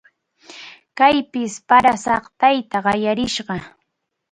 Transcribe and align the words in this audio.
Kaypis 0.99 1.53
para 1.69 1.93
saqtayta 2.05 2.77
qallarisqa. 2.85 3.55